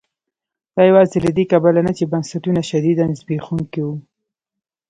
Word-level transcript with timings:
دا 0.75 0.81
یوازې 0.89 1.17
له 1.25 1.31
دې 1.37 1.45
کبله 1.51 1.81
نه 1.87 1.91
چې 1.97 2.03
بنسټونه 2.11 2.61
شدیداً 2.69 3.05
زبېښونکي 3.19 3.81
وو. 3.83 3.95